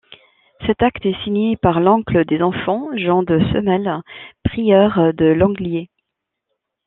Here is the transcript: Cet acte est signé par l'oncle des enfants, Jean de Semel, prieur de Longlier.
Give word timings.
Cet 0.65 0.81
acte 0.81 1.05
est 1.05 1.23
signé 1.23 1.57
par 1.57 1.79
l'oncle 1.79 2.25
des 2.25 2.41
enfants, 2.41 2.87
Jean 2.95 3.21
de 3.21 3.39
Semel, 3.53 4.01
prieur 4.43 5.13
de 5.13 5.25
Longlier. 5.27 5.91